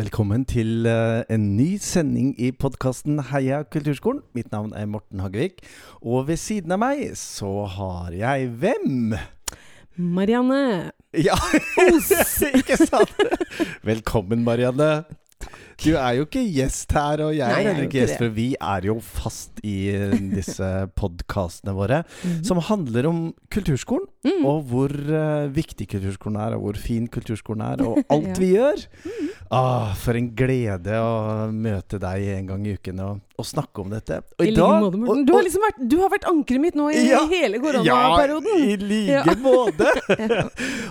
[0.00, 4.22] Velkommen til eh, en ny sending i podkasten Heia kulturskolen.
[4.32, 5.58] Mitt navn er Morten Hagevik,
[6.00, 9.12] og ved siden av meg så har jeg hvem?
[10.00, 10.94] Marianne.
[11.12, 11.36] Ja,
[12.62, 13.12] ikke sant?
[13.84, 15.02] Velkommen, Marianne.
[15.80, 18.28] Du er jo ikke gjest her, og jeg Nei, er er heller ikke gjest, for
[18.36, 19.76] vi er jo fast i
[20.34, 20.68] disse
[21.00, 22.44] podkastene våre, Mhm.
[22.44, 24.44] som handler om kulturskolen, Mm.
[24.44, 28.34] og hvor uh, viktig kulturskolen er, og hvor fin kulturskolen er, og alt Ja.
[28.42, 28.82] vi gjør.
[29.50, 33.88] Ah, for en glede å møte deg en gang i uken og, og snakke om
[33.90, 34.20] dette.
[34.38, 35.24] Og I like måte, Morten.
[35.26, 38.76] Du har liksom vært, du har vært ankeret mitt nå i Ja, hele Ja, i
[38.76, 39.24] like Ja.
[39.42, 39.88] måte!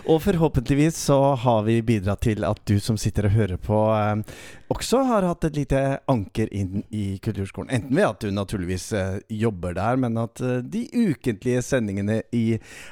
[0.10, 4.24] og forhåpentligvis så har vi bidratt til at du som sitter og hører på, eh,
[4.70, 5.80] også har hatt et lite
[6.12, 7.72] anker inn i kulturskolen.
[7.74, 12.44] Enten ved at du naturligvis eh, jobber der, men at eh, de ukentlige sendingene i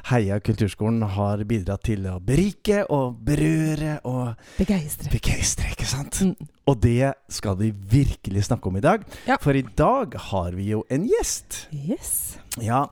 [0.10, 5.12] Heia kulturskolen har bidratt til å berike og berøre og Begeistre.
[5.14, 6.22] begeistre, ikke sant?
[6.26, 6.50] Mm.
[6.68, 9.06] Og det skal vi virkelig snakke om i dag.
[9.30, 9.38] Ja.
[9.42, 11.68] For i dag har vi jo en gjest.
[11.72, 12.38] Yes.
[12.58, 12.88] Ja.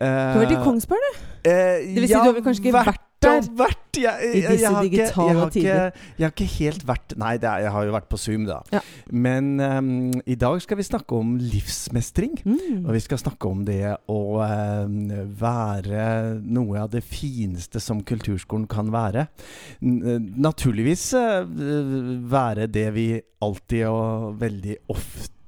[0.00, 1.20] Du har vært i Kongsberg, du.
[1.44, 4.52] Uh, Det vil si, ja, du har kanskje ikke vært der vært jeg, jeg, I
[4.54, 7.86] disse har ikke, jeg, har ikke, jeg har ikke helt vært Nei, er, jeg har
[7.88, 8.60] jo vært på Zoom, da.
[8.72, 8.80] Ja.
[9.10, 9.90] Men um,
[10.24, 12.38] i dag skal vi snakke om livsmestring.
[12.44, 12.84] Mm.
[12.84, 15.00] Og vi skal snakke om det å um,
[15.40, 16.04] være
[16.40, 19.26] noe av det fineste som kulturskolen kan være.
[19.84, 21.42] N eh, naturligvis uh,
[22.30, 23.10] være det vi
[23.44, 25.39] alltid og veldig ofte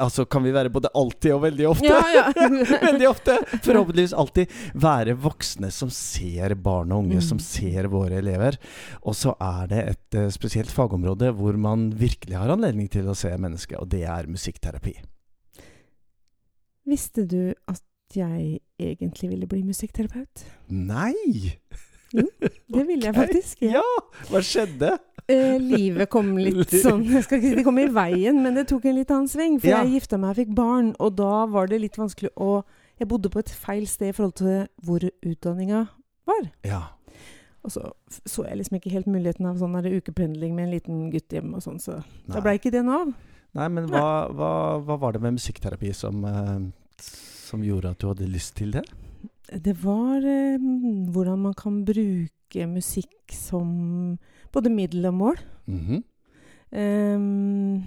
[0.00, 1.90] Altså kan vi være både alltid og veldig ofte.
[1.90, 2.48] Ja, ja.
[2.90, 3.36] Veldig ofte.
[3.64, 7.26] Forhåpentligvis alltid være voksne som ser barn og unge, Mm.
[7.28, 8.56] som ser våre elever.
[9.02, 13.14] Og så er det et uh, spesielt fagområde hvor man virkelig har anledning til å
[13.18, 14.96] se mennesket, og det er musikkterapi.
[16.90, 17.82] Visste du at
[18.16, 20.42] jeg egentlig ville bli musikkterapeut?
[20.74, 21.14] Nei!
[22.10, 23.60] Jo, Det ville jeg faktisk.
[23.60, 23.62] faktisk.
[23.70, 23.84] Ja!
[24.32, 24.88] Hva skjedde?
[25.30, 28.66] Eh, livet kom litt sånn Jeg skal ikke si det kom i veien, men det
[28.70, 29.58] tok en litt annen sving.
[29.60, 29.82] For Ja.
[29.84, 32.62] jeg gifta meg og fikk barn, og da var det litt vanskelig å
[33.00, 35.86] Jeg bodde på et feil sted i forhold til hvor utdanninga
[36.28, 36.50] var.
[36.66, 36.82] Ja.
[37.64, 37.92] Og så
[38.26, 41.62] så jeg liksom ikke helt muligheten av sånn ukependling med en liten gutt hjem og
[41.64, 42.40] sånn, så da Nei.
[42.44, 43.14] blei ikke det noe av.
[43.54, 44.50] Nei, men hva, hva,
[44.84, 46.60] hva var det med musikkterapi som, eh,
[47.00, 48.84] som gjorde at du hadde lyst til det?
[49.50, 50.56] Det var eh,
[51.10, 52.30] hvordan man kan bruke
[52.66, 54.18] musikk som
[54.52, 55.36] både middel og mål.
[55.66, 56.02] Mm -hmm.
[56.78, 57.84] um,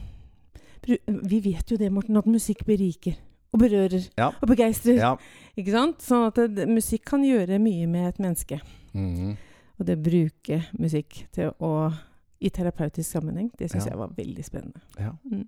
[1.29, 3.13] vi vet jo det, Morten, at musikk beriker
[3.53, 4.31] og berører Ja.
[4.41, 4.95] og begeistrer.
[4.95, 5.15] Ja.
[5.57, 6.01] Ikke sant?
[6.01, 8.59] Sånn at det, musikk kan gjøre mye med et menneske.
[8.93, 9.37] Mhm.
[9.79, 11.93] Og det å bruke musikk til å
[12.41, 13.91] i terapeutisk sammenheng, det syns Ja.
[13.91, 14.81] jeg var veldig spennende.
[14.99, 15.11] ja.
[15.31, 15.47] Mm.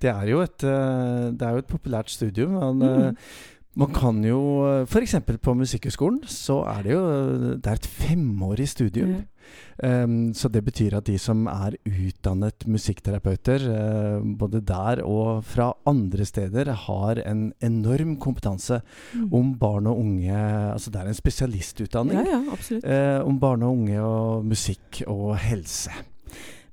[0.00, 2.50] Det er jo et, eh, det er jo et populært studium.
[2.78, 2.78] Men
[3.10, 3.16] Mm.
[3.78, 4.40] Eh, man kan jo
[4.84, 5.14] F.eks.
[5.40, 7.02] på Musikkhøgskolen så er det jo
[7.56, 9.16] Det er et femårig studium.
[9.16, 9.24] Ja.
[9.80, 15.70] Um, så det betyr at de som er utdannet musikkterapeuter, uh, både der og fra
[15.88, 18.82] andre steder, har en enorm kompetanse
[19.14, 19.32] Mm.
[19.32, 20.36] om barn og unge.
[20.72, 22.18] Altså det er en spesialistutdanning.
[22.26, 25.90] Ja, ja, eh, om barn og unge og musikk og helse.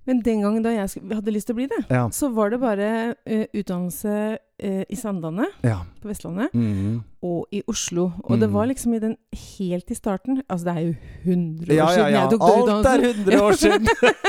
[0.06, 2.08] Men den gangen da jeg hadde lyst til å bli det, Ja.
[2.14, 5.80] så var det bare uh, utdannelse uh, i Sandane ja.
[6.02, 7.04] på Vestlandet Mhm.
[7.26, 8.12] og i Oslo.
[8.24, 8.54] Og det Mm.
[8.54, 10.96] var liksom i den helt i starten Altså det er jo
[11.26, 13.26] 100 år Ja, siden jeg tok Alt er utdannelsen.
[13.26, 13.88] 100 år siden!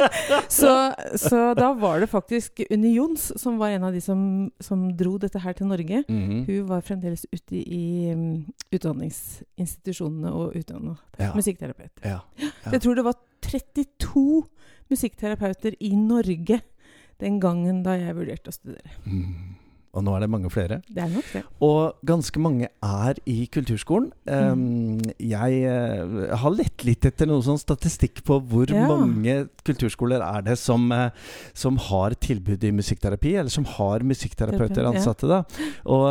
[0.49, 0.73] så,
[1.29, 5.19] så da var det faktisk Unni Jons som var en av de som, som dro
[5.19, 6.05] dette her til Norge.
[6.09, 6.47] Mhm.
[6.49, 10.97] Hun var fremdeles ute i um, utdanningsinstitusjonene og utdanna
[11.37, 12.01] musikkterapeut.
[12.03, 14.43] Jeg tror det var 32
[14.93, 16.61] musikkterapeuter i Norge
[17.23, 18.97] den gangen da jeg vurderte å studere.
[19.05, 19.56] Mm.
[19.97, 20.81] Og nå er det mange flere.
[20.93, 21.43] Det er nok det.
[21.65, 24.11] Og ganske mange er i kulturskolen.
[24.29, 24.53] Mm.
[24.53, 28.85] Um, jeg eh, har lett litt etter noe sånn statistikk på hvor Ja.
[28.91, 31.11] mange kulturskoler er det som, eh,
[31.55, 35.27] som har tilbud i musikkterapi, eller som har musikkterapeuter ansatte.
[35.27, 35.43] da.
[35.87, 36.07] Og,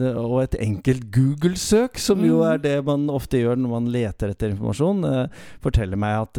[0.00, 2.54] eh, og et enkelt Google-søk, som jo Mm.
[2.54, 5.28] er det man ofte gjør når man leter etter informasjon,
[5.62, 6.32] forteller meg at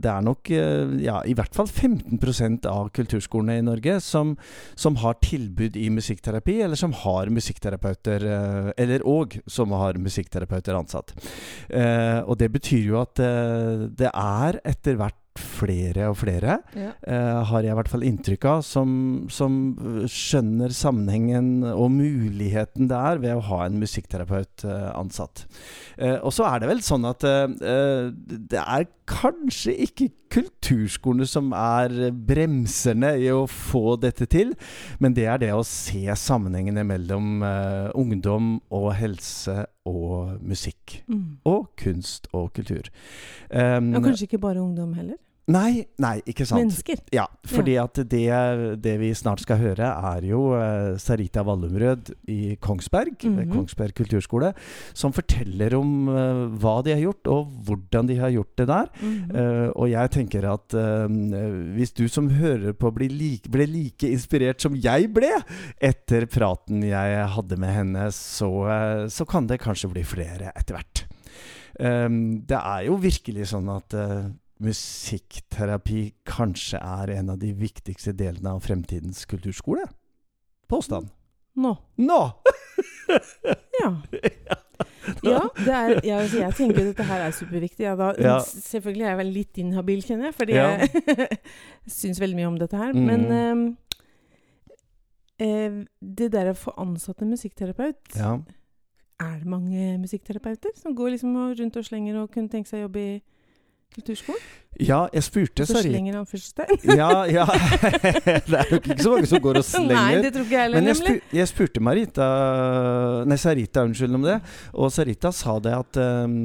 [0.00, 4.36] det er nok ja, i hvert fall 15% av kulturskolene i Norge som,
[4.74, 10.74] som har tilbud i musikkterapi, eller som har musikkterapeuter eh, Eller òg som har musikkterapeuter
[10.78, 11.12] ansatt.
[11.68, 16.90] Eh, og det betyr jo at eh, det er etter hvert flere og flere, Ja.
[17.06, 19.54] eh, har jeg i hvert fall inntrykk av, som, som
[20.10, 25.46] skjønner sammenhengen og muligheten det er ved å ha en musikkterapeut eh, ansatt.
[25.96, 32.12] Eh, og så er det vel sånn at det er kanskje ikke kulturskolene som er
[32.14, 34.52] bremserne i å få dette til,
[35.02, 41.00] men det er det å se sammenhengene mellom uh, ungdom og helse og musikk.
[41.10, 41.40] Mm.
[41.48, 42.92] Og kunst og kultur.
[43.50, 45.18] Um, Og kanskje ikke bare ungdom heller?
[45.50, 46.62] Nei, nei, ikke sant.
[46.62, 47.00] Mennesker.
[47.14, 48.26] Ja, fordi at det,
[48.82, 53.52] det, vi snart skal høre, er jo uh, Sarita Wallumrød i Kongsberg, mm -hmm.
[53.54, 54.52] Kongsberg kulturskole,
[54.94, 58.86] som forteller om uh, hva de har gjort, og hvordan de har gjort det der.
[59.00, 59.40] Mm -hmm.
[59.40, 60.74] uh, og jeg tenker at
[61.74, 65.30] hvis du som hører på like, ble like, inspirert som jeg ble
[65.80, 71.06] etter praten jeg hadde med henne, så, så kan det kanskje bli flere etter hvert.
[71.80, 73.94] Um, det er jo virkelig sånn at
[74.60, 79.86] musikkterapi kanskje er en av de viktigste delene av fremtidens kulturskole?
[80.70, 81.08] Påstand.
[81.60, 81.74] Nå.
[81.96, 82.20] Nå!
[83.80, 83.90] ja.
[85.24, 87.84] Ja, er, ja altså jeg tenker dette her er superviktig.
[87.84, 88.36] Ja, da, ja.
[88.44, 90.68] Selvfølgelig er jeg vel litt inhabil, kjenner jeg, fordi ja.
[90.78, 91.40] jeg
[92.00, 92.94] syns veldig mye om dette her.
[92.96, 93.10] Mm.
[93.10, 93.66] Men um,
[95.42, 98.38] eh, det der å få ansatt en musikkterapeut ja.
[99.20, 102.86] Er det mange musikkterapeuter som går liksom rundt og slenger og kunne tenke seg å
[102.86, 103.10] jobbe i
[103.94, 104.42] kulturskolen?
[104.78, 106.26] Ja, jeg spurte Så slenger han
[107.00, 107.44] ja, ja.
[108.46, 109.96] det er jo ikke så mange som går og slenger.
[109.96, 112.28] Nei, det tror ikke jeg heller, Men jeg, spur, jeg, spurte Marita
[113.28, 114.36] Nei, Sarita, unnskyld om det.
[114.78, 116.36] Og Sarita sa det at um,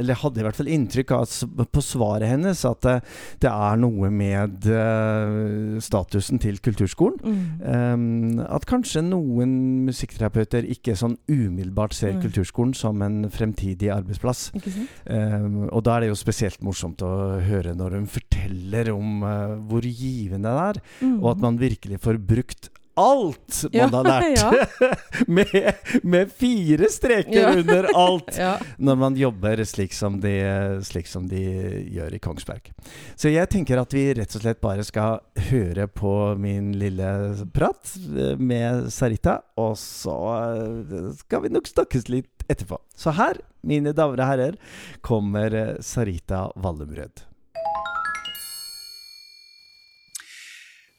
[0.00, 1.36] Eller hadde i hvert fall inntrykk av
[1.72, 7.20] på svaret hennes at uh, det er noe med uh, statusen til kulturskolen.
[7.22, 7.44] Mm.
[7.62, 9.54] Um, at kanskje noen
[9.86, 12.24] musikkterapeuter ikke sånn umiddelbart ser mm.
[12.24, 14.48] kulturskolen som en fremtidig arbeidsplass.
[15.06, 17.12] Um, og da er det jo spesielt morsomt å
[17.44, 21.18] høre når hun forteller om uh, hvor givende det er, mm.
[21.20, 24.68] og at man virkelig får brukt alt man har lært!
[25.26, 28.38] med, med, fire streker under alt!
[28.76, 30.34] når man jobber slik som, de,
[30.84, 31.42] slik som, de,
[31.92, 32.72] gjør i Kongsberg.
[33.16, 37.08] Så jeg tenker at vi rett og slett bare skal høre på min lille
[37.54, 42.80] prat eh, med Sarita, og så eh, skal vi nok snakkes litt etterpå.
[42.98, 44.62] Så her, mine damer og herrer,
[45.04, 47.31] kommer Sarita Vallumrød.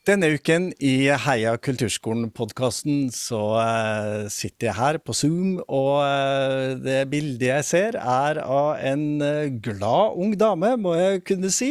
[0.03, 7.05] Denne uken i Heia kulturskolen-podkasten så uh, sitter jeg her på Zoom, og uh, det
[7.07, 11.69] bildet jeg ser er av en uh, glad ung dame, må jeg kunne si.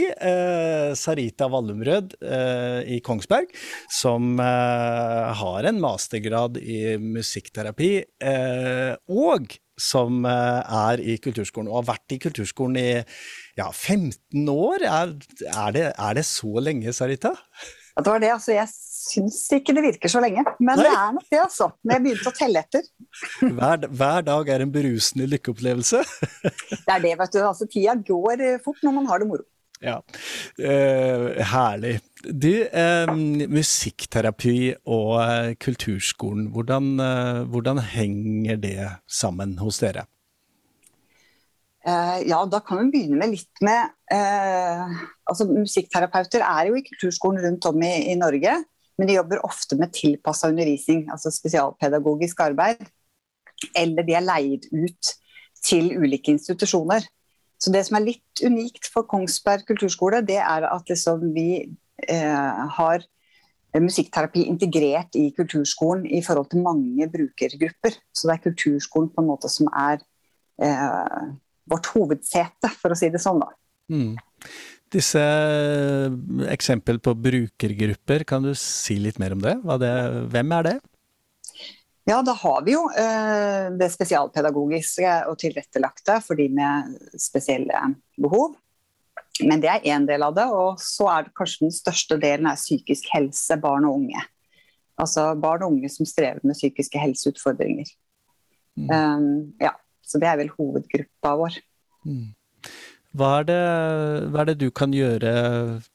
[0.97, 2.15] Sarita Vallumrød
[2.89, 3.53] i Kongsberg,
[3.93, 7.91] som har en mastergrad i musikkterapi.
[9.13, 12.89] og som er i kulturskolen, og har vært i kulturskolen i
[13.59, 14.89] ja, 15 år.
[14.89, 15.15] Er,
[15.53, 17.35] er, det, er det så lenge, Sarita?
[18.01, 20.87] Det var det, altså, jeg syns ikke det virker så lenge, men Nei.
[20.87, 21.69] det er nok det, altså.
[21.85, 22.87] Når jeg begynte å telle etter.
[23.59, 26.01] hver, hver, dag er en berusende lykkeopplevelse.
[26.87, 27.41] det er det, vet du.
[27.45, 29.45] Altså, tida går eh, fort når man har det moro.
[29.83, 29.99] Ja,
[30.63, 31.97] eh, herlig.
[32.23, 33.13] Du, eh,
[33.51, 34.57] musikkterapi
[34.87, 40.07] og eh, kulturskolen, hvordan, eh, hvordan henger det sammen hos dere?
[41.83, 46.85] Uh, ja, da kan vi begynne med litt med eh, altså Musikkterapeuter er jo i
[46.87, 48.55] kulturskolen rundt om i, i Norge,
[49.01, 52.85] men de jobber ofte med tilpassa undervisning, altså spesialpedagogisk arbeid.
[53.75, 55.13] Eller de er leid ut
[55.63, 57.03] til ulike institusjoner.
[57.59, 61.65] Så det som er litt unikt for Kongsberg kulturskole, det er at liksom vi
[62.07, 63.07] eh, har
[63.75, 67.99] musikkterapi integrert i kulturskolen i forhold til mange brukergrupper.
[68.15, 70.03] Så det er kulturskolen på en måte som er
[71.71, 73.43] vårt hovedsete, for å si det sånn.
[73.43, 73.51] da.
[73.93, 74.15] Mm.
[74.93, 76.15] Disse eh,
[76.53, 79.57] eksempel på brukergrupper, kan du si litt mer om det?
[79.81, 79.93] det
[80.35, 80.75] hvem er det?
[82.09, 87.85] Ja, da har vi jo eh, det spesialpedagogiske og tilrettelagte for de med spesielle
[88.21, 88.57] behov.
[89.41, 90.49] Men det er én del av det.
[90.51, 94.25] Og så er det kanskje den største delen er psykisk helse, barn og unge.
[95.01, 97.89] Altså barn og unge som strever med psykiske helseutfordringer.
[98.77, 98.91] Mm.
[98.91, 99.31] Um,
[99.63, 99.73] ja.
[100.13, 101.59] Så det er vel hovedgruppa vår.
[102.05, 102.33] Mm.
[103.17, 103.63] Hva er, det,
[104.33, 105.33] hva er, det, du kan gjøre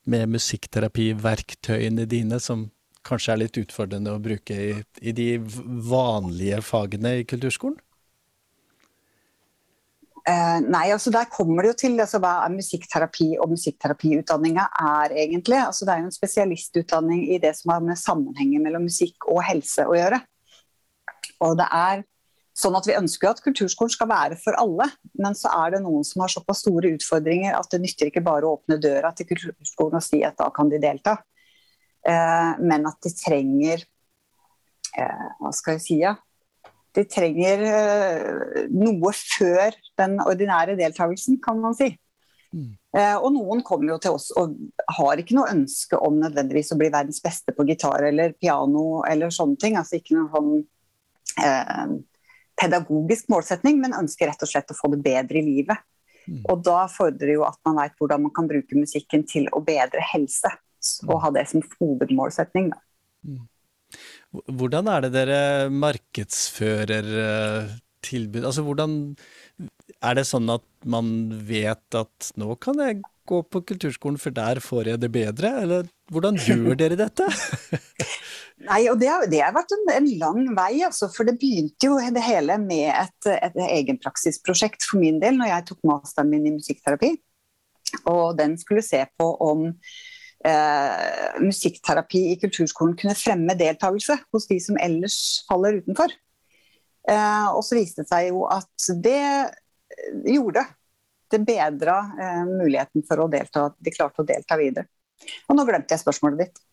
[0.09, 2.67] med musikkterapiverktøyene dine som
[3.07, 4.71] kanskje er litt utfordrende å bruke i,
[5.01, 7.79] i de vanlige fagene i kulturskolen?
[10.27, 15.15] Uh, nei, altså Der kommer det jo til altså, hva er musikkterapi og musikkterapiutdanninga er
[15.23, 15.61] egentlig.
[15.61, 19.39] Altså, det er jo en spesialistutdanning i det som har med sammenhengen mellom musikk og
[19.47, 20.19] helse å gjøre.
[21.47, 22.03] Og det er
[22.57, 24.87] Sånn at Vi ønsker at kulturskolen skal være for alle,
[25.21, 28.47] men så er det noen som har såpass store utfordringer at det nytter ikke bare
[28.47, 31.19] å åpne døra til kulturskolen og si at da kan de delta.
[32.07, 35.99] Eh, men at de trenger eh, Hva skal jeg si?
[36.01, 36.15] Ja?
[36.97, 41.91] De trenger eh, noe før den ordinære deltakelsen, kan man si.
[42.55, 42.73] Mm.
[42.97, 44.55] Eh, og noen kommer jo til oss og
[44.97, 49.33] har ikke noe ønske om nødvendigvis å bli verdens beste på gitar eller piano eller
[49.33, 49.77] sånne ting.
[49.77, 50.53] Altså ikke noe sånn
[51.43, 51.97] eh,
[52.59, 55.83] pedagogisk målsetning, men ønsker rett og slett å få det bedre i livet.
[56.27, 56.41] Mm.
[56.51, 60.03] Og da fordrer jo at man veit hvordan man kan bruke musikken til å bedre
[60.13, 60.51] helse.
[61.07, 62.71] Og ha det som hovedmålsetning.
[63.27, 63.45] Mm.
[64.59, 68.43] Hvordan er det dere markedsfører eh, tilbud?
[68.43, 68.97] Altså hvordan
[70.03, 74.61] Er det sånn at man vet at nå kan jeg gå på kulturskolen, for der
[74.63, 75.53] får jeg det bedre?
[75.63, 77.27] Eller hvordan gjør dere dette?
[78.67, 81.97] Nei, og det, det, har vært en, en lang vei, altså, For det begynte jo
[82.01, 86.55] det hele med et, et egenpraksisprosjekt for min del når jeg tok masteren min i
[86.55, 87.11] musikkterapi.
[88.09, 94.59] Og den skulle se på om eh, musikkterapi i kulturskolen kunne fremme deltakelse hos de
[94.63, 96.15] som ellers faller utenfor.
[97.07, 99.21] Eh, og så viste det seg jo at det
[100.33, 100.67] gjorde det.
[101.27, 103.69] Det bedra eh, muligheten for å delta.
[103.77, 104.87] De klarte å delta videre.
[105.47, 106.63] Og nå glemte jeg spørsmålet ditt.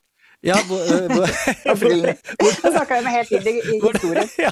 [0.45, 0.81] Ja, hvor,
[1.79, 4.33] hvor, Nå snakka jeg med helt inn i, i historien.
[4.45, 4.51] Ja,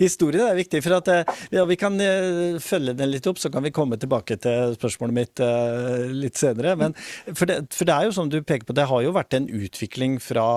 [0.00, 0.80] historien er viktig.
[0.82, 3.98] for at, eh, ja, Vi kan uh, følge den litt opp, så kan vi komme
[4.00, 6.74] tilbake til spørsmålet mitt uh, litt senere.
[6.80, 6.96] Men,
[7.28, 9.48] for, det, for, det, er jo som du peker på, det har jo vært en
[9.60, 10.48] utvikling fra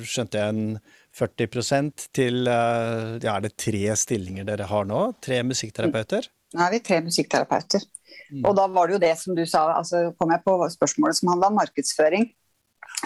[0.00, 0.80] skjønte jeg, en
[1.16, 5.00] 40 til ja, er det tre stillinger dere har nå?
[5.20, 6.28] Tre musikkterapeuter?
[6.54, 7.82] Nå er vi tre musikkterapeuter.
[8.30, 8.44] Mm.
[8.46, 11.32] Og da var det jo det som du sa, altså kom jeg på spørsmålet som
[11.32, 12.28] handla om markedsføring.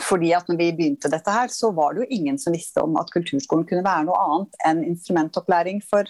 [0.05, 2.97] Fordi at når vi begynte dette her, så var det jo ingen som visste om
[2.99, 6.09] at kulturskolen kunne være noe annet enn instrumentopplæring for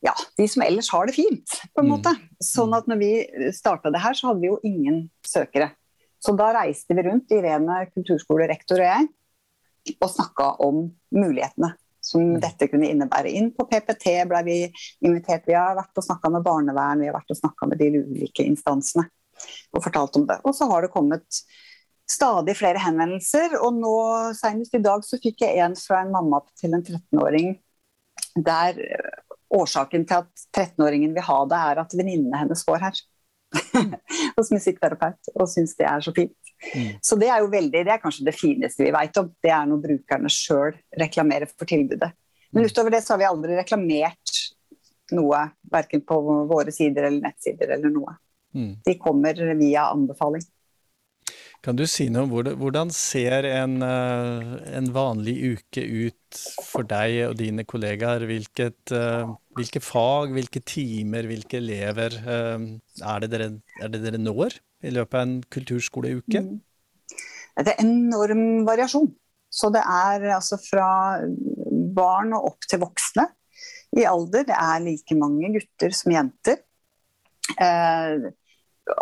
[0.00, 1.92] ja, de som ellers har det fint, på en mm.
[1.92, 2.14] måte.
[2.40, 3.10] Sånn at når vi
[3.52, 5.74] starta det her, så hadde vi jo ingen søkere.
[6.20, 9.10] Så da reiste vi rundt, Irene kulturskolerektor og jeg,
[9.96, 10.86] og snakka om
[11.16, 12.40] mulighetene som mm.
[12.42, 13.32] dette kunne innebære.
[13.36, 14.58] Inn på PPT ble vi
[15.06, 15.46] invitert.
[15.48, 18.46] Vi har vært og snakka med barnevern, vi har vært og snakka med de ulike
[18.46, 19.06] instansene
[19.72, 20.40] og fortalt om det.
[20.44, 21.42] Og så har det kommet
[22.10, 23.94] stadig flere henvendelser, og nå
[24.36, 27.54] senest i dag så fikk jeg en fra en mamma til en 13-åring
[28.34, 28.78] der
[29.54, 33.00] årsaken til at 13-åringen vil ha det, er at venninnene hennes går her.
[34.36, 36.36] hos musikkterapeut, og syns det er så fint.
[36.74, 36.92] Mm.
[37.02, 39.30] Så det er jo veldig, det er kanskje det fineste vi vet om.
[39.42, 42.12] Det er når brukerne sjøl reklamerer for tilbudet.
[42.50, 42.70] Men mm.
[42.70, 44.38] utover det så har vi aldri reklamert
[45.16, 48.16] noe, verken på våre sider eller nettsider eller noe.
[48.54, 48.72] Mm.
[48.86, 50.44] De kommer via anbefaling.
[51.60, 57.18] Kan du si noe om hvordan ser en, eh, en, vanlig uke ut for deg
[57.26, 58.24] og dine kollegaer?
[58.30, 62.64] Hvilket, eh, hvilke fag, hvilke timer, hvilke elever eh,
[63.12, 63.50] er det dere,
[63.82, 66.44] er det dere når i løpet av en kulturskoleuke?
[66.46, 66.58] Mm.
[67.60, 69.10] Det er enorm variasjon.
[69.50, 70.88] Så det er altså fra
[71.96, 73.26] barn og opp til voksne
[73.98, 74.46] i alder.
[74.48, 76.60] Det er like mange gutter som jenter.
[77.58, 78.30] Eh,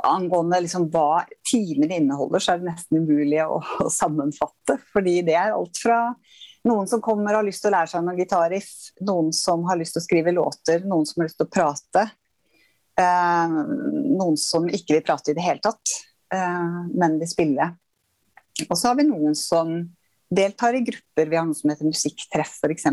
[0.09, 4.79] angående liksom hva timene inneholder, så er det nesten umulig å, å, sammenfatte.
[4.93, 6.01] Fordi det er alt fra
[6.69, 8.73] noen som kommer og har lyst til å lære seg noe gitarriff,
[9.07, 12.09] noen som har lyst til å skrive låter, noen som har lyst til å prate.
[12.99, 13.59] Eh,
[14.19, 15.95] noen som ikke vil prate i det hele tatt,
[16.35, 17.71] eh, men vil spille.
[18.67, 19.71] Og så har vi noen som
[20.35, 21.31] deltar i grupper.
[21.31, 22.89] Vi har noe som heter musikktreff, f.eks.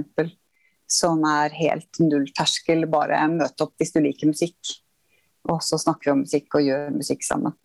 [0.86, 4.76] Som er helt nullterskel, bare møte opp hvis du liker musikk.
[5.50, 7.56] Og så snakker vi om musikk og gjør musikk sammen.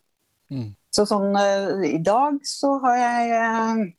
[0.51, 0.71] Mm.
[0.91, 3.91] Så sånn uh, i dag så har jeg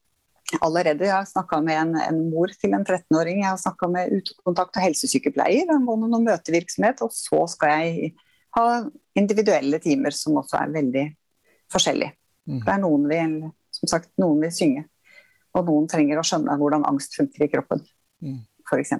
[0.60, 3.40] allerede jeg har snakka med en, en, mor til en 13-åring.
[3.40, 7.00] Jeg har snakka med utekontakt og helsesykepleier angående noe møtevirksomhet.
[7.06, 8.12] Og så skal jeg
[8.56, 8.66] ha
[9.18, 11.06] individuelle timer som også er veldig
[11.72, 12.16] forskjellige.
[12.48, 12.60] Mm.
[12.64, 13.36] Det er noen vil,
[13.72, 14.86] som sagt, noen vil synge.
[15.56, 17.82] Og noen trenger å skjønne hvordan angst funker i kroppen,
[18.24, 18.38] mm.
[18.68, 18.96] f.eks.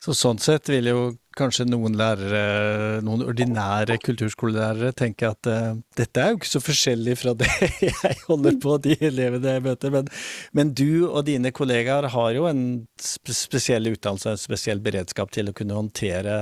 [0.00, 1.00] Så sånn sett vil jo
[1.36, 7.16] kanskje noen lærere, noen ordinære kulturskolelærere tenke at uh, dette er jo ikke så forskjellig
[7.20, 7.50] fra det
[7.84, 9.92] jeg holder på, de elevene jeg møter.
[9.92, 10.08] Men,
[10.56, 12.64] men du og dine kollegaer har jo en
[12.96, 16.40] spesiell utdannelse, en spesiell beredskap til å kunne håndtere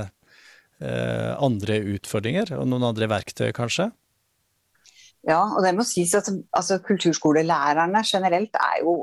[0.79, 3.89] andre utfordringer, og noen andre verktøy, kanskje?
[5.27, 8.95] Ja, og det må sies at altså, kulturskolelærerne generelt er jo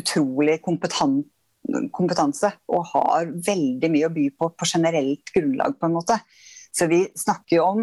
[0.00, 1.30] utrolig kompetente
[1.94, 5.78] kompetanse og har veldig mye å by på på generelt grunnlag.
[5.78, 6.18] på en måte.
[6.72, 7.80] Så vi snakker jo om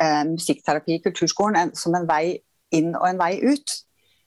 [0.00, 2.42] eh, musikkterapi i kulturskolen en, som en vei
[2.72, 3.78] inn og en vei ut.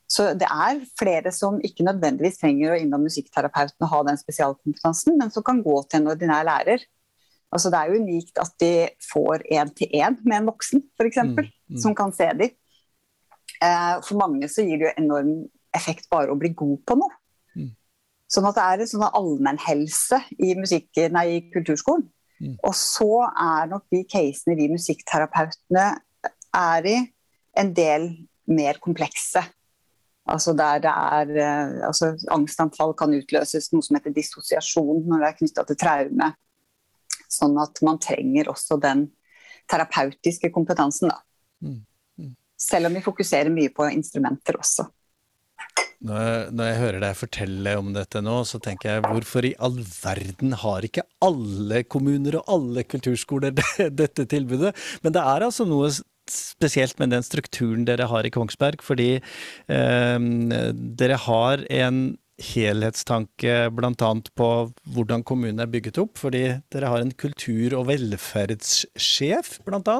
[0.08, 5.18] Så det er flere som ikke nødvendigvis trenger å innom musikkterapeuten og ha den spesialkompetansen,
[5.18, 6.84] men som kan gå til en ordinær lærer.
[7.54, 8.72] Altså Det er jo unikt at de
[9.06, 11.78] får én-til-én med en voksen, f.eks., mm, mm.
[11.82, 12.56] som kan se dem.
[13.64, 15.36] Eh, for mange så gir det jo enorm
[15.76, 17.14] effekt bare å bli god på noe.
[18.32, 20.54] Sånn at det er en sånn allmennhelse i,
[21.14, 22.08] nei, i kulturskolen.
[22.42, 22.56] Mm.
[22.68, 25.86] Og så er nok de casene vi musikkterapeutene
[26.56, 26.96] er i,
[27.56, 28.10] en del
[28.52, 29.46] mer komplekse.
[30.28, 35.30] Altså der det er eh, altså Angstanfall kan utløses noe som heter dissosiasjon når det
[35.30, 36.32] er knytta til traume.
[37.32, 39.08] Sånn at man trenger også den
[39.72, 41.22] terapeutiske kompetansen, da.
[41.66, 41.82] Mm.
[42.22, 42.36] Mm.
[42.62, 44.88] Selv om vi fokuserer mye på instrumenter også.
[46.06, 49.56] Når jeg, når jeg, hører deg fortelle om dette nå, så tenker jeg hvorfor i
[49.64, 53.56] all verden har ikke alle kommuner og alle kulturskoler
[54.02, 54.76] dette tilbudet?
[55.02, 55.90] Men det er altså noe
[56.30, 60.30] spesielt med den strukturen dere har i Kongsberg, fordi eh,
[61.02, 62.06] dere har en
[62.42, 64.10] helhetstanke bl.a.
[64.36, 64.50] på
[64.96, 69.98] hvordan kommunen er bygget opp, fordi dere har en kultur- og velferdssjef bl.a.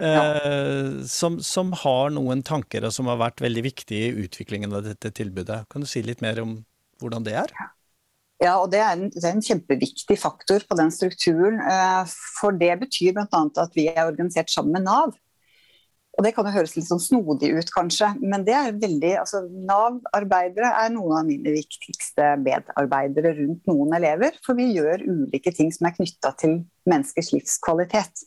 [0.00, 1.04] Eh, ja.
[1.10, 5.12] som, som har noen tanker og som har vært veldig viktige i utviklingen av dette
[5.12, 5.64] tilbudet.
[5.72, 6.58] Kan du si litt mer om
[7.02, 7.52] hvordan det er?
[8.42, 11.60] Ja, og det er, en, det er en kjempeviktig faktor på den strukturen.
[11.60, 13.44] Eh, for det betyr bl.a.
[13.62, 15.16] at vi er organisert sammen med Nav.
[16.16, 19.42] Og Det kan jo høres litt sånn snodig ut, kanskje, men det er veldig, altså
[19.68, 24.38] Nav-arbeidere er noen av mine viktigste medarbeidere rundt noen elever.
[24.46, 28.24] For vi gjør ulike ting som er knytta til menneskers livskvalitet.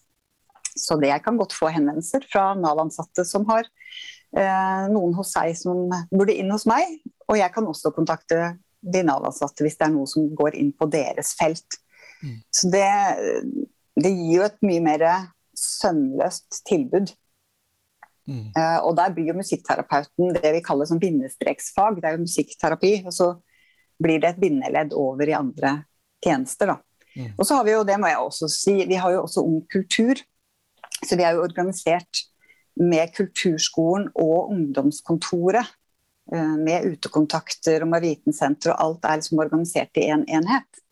[0.78, 5.56] Så det jeg kan godt få henvendelser fra Nav-ansatte som har eh, noen hos seg
[5.58, 7.00] som burde inn hos meg.
[7.26, 8.52] Og jeg kan også kontakte
[8.86, 11.80] de Nav-ansatte hvis det er noe som går inn på deres felt.
[12.22, 12.38] Mm.
[12.54, 12.86] Så det,
[13.98, 15.08] det gir jo et mye mer
[15.58, 17.16] sømløst tilbud
[18.30, 18.50] Mm.
[18.54, 21.98] Uh, og der blir jo musikkterapeuten det vi kaller som bindestreksfag.
[21.98, 22.94] Det er jo musikkterapi.
[23.10, 23.30] Og så
[24.00, 25.74] blir det et bindeledd over i andre
[26.24, 26.76] tjenester.
[26.76, 26.78] Da.
[27.16, 27.32] Mm.
[27.36, 29.64] Og så har vi jo, det må jeg også si, vi har jo også Ung
[29.72, 30.22] kultur.
[31.00, 32.26] Så vi er jo organisert
[32.80, 35.76] med Kulturskolen og Ungdomskontoret.
[36.30, 40.84] Uh, med utekontakter og med vitensenter og alt er liksom organisert i én en enhet.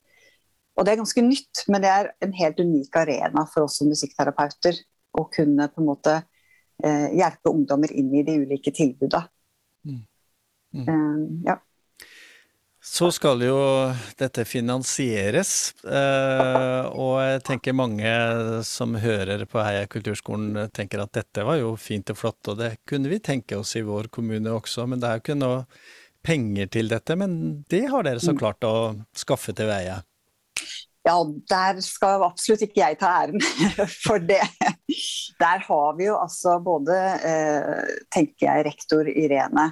[0.77, 3.89] Og det er ganske nytt, men det er en helt unik arena for oss som
[3.89, 4.77] musikkterapeuter
[5.17, 6.15] å kunne på en måte
[6.83, 9.25] hjelpe ungdommer inn i de ulike tilbudene.
[9.87, 10.03] Mm.
[10.73, 10.87] Mm.
[10.87, 11.63] Eh, ja.
[12.87, 13.57] Så skal jo
[14.15, 15.51] dette finansieres,
[15.83, 18.11] eh, og jeg tenker mange
[18.63, 22.77] som hører på Heia kulturskolen tenker at dette var jo fint og flott, og det
[22.87, 25.65] kunne vi tenke oss i vår kommune også, men det er jo ikke noe
[26.23, 27.17] penger til dette.
[27.19, 28.39] Men det har dere så mm.
[28.39, 28.75] klart å
[29.15, 29.99] skaffe til veie?
[31.07, 31.15] Ja,
[31.49, 33.41] der skal absolutt ikke jeg ta æren
[34.05, 34.43] for det.
[35.39, 39.71] Der har vi jo altså både, eh, tenker jeg, rektor Irene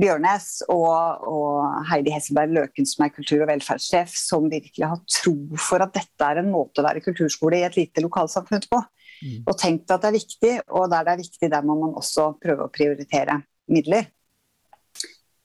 [0.00, 5.36] Bjørnes og, og Heidi Hesselberg Løken, som er kultur- og velferdssjef, som virkelig har tro
[5.60, 8.80] for at dette er en måte å være kulturskole i et lite lokalsamfunn på.
[9.22, 9.38] Mm.
[9.46, 12.32] Og tenkt at det er viktig, og der det er viktig, der må man også
[12.42, 13.38] prøve å prioritere
[13.70, 14.10] midler.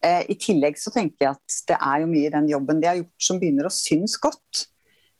[0.02, 2.90] Eh, I tillegg så tenker jeg at det er jo mye i den jobben de
[2.90, 4.66] har gjort som begynner å synes godt.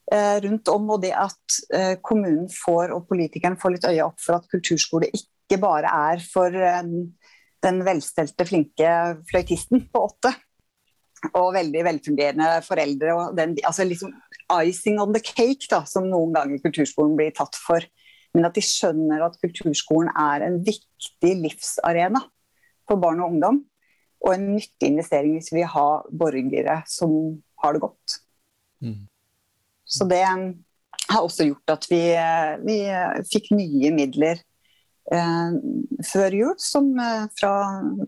[0.10, 4.18] Eh, rundt om, og det at eh, kommunen får og politikeren får litt øye opp
[4.24, 6.80] for at kulturskole ikke bare er for eh,
[7.62, 8.94] den velstelte, flinke
[9.30, 10.32] fløytisten på åtte.
[11.36, 13.14] Og veldig velfungerende foreldre.
[13.14, 14.16] og den, altså liksom
[14.50, 17.86] Icing on the cake, da, som noen ganger kulturskolen blir tatt for.
[18.34, 22.24] Men at de skjønner at kulturskolen er en viktig livsarena
[22.90, 23.62] for barn og ungdom.
[24.26, 27.14] Og en nyttig investering hvis vi har borgere som
[27.62, 28.20] har det godt.
[28.82, 29.09] Mm.
[29.90, 32.04] Så det har også gjort at vi,
[32.66, 32.78] vi
[33.32, 34.42] fikk nye midler
[35.14, 35.56] eh,
[36.06, 37.54] før jul som, eh, fra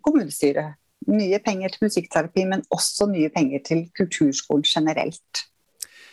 [0.06, 0.78] kommunestyret.
[1.10, 5.48] Nye penger til musikkterapi, men også nye penger til kulturskolen generelt.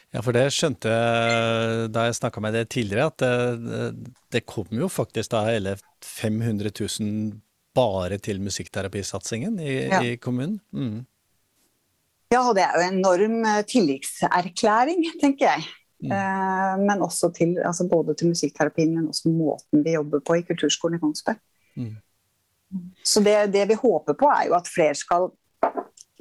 [0.08, 4.70] Ja, for det skjønte jeg da jeg snakka med deg tidligere, at det, det, kom
[4.72, 7.34] jo faktisk da hele 500 000
[7.76, 10.00] bare til musikkterapisatsingen i, ja.
[10.00, 10.56] i kommunen.
[10.72, 11.04] Mm.
[12.28, 15.68] Ja, og det er jo en enorm eh, tillitserklæring, tenker jeg.
[16.04, 16.12] Mm.
[16.12, 20.44] Eh, men også til, altså både til musikkterapien, men også måten vi jobber på i
[20.46, 21.40] Kulturskolen i Kongsberg.
[21.76, 21.96] Mm.
[23.04, 25.30] Så det, det, vi håper på, er jo at flere skal